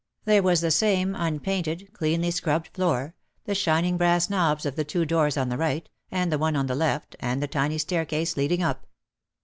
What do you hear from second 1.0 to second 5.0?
un painted, cleanly scrubbed floor, the shining brass knobs of the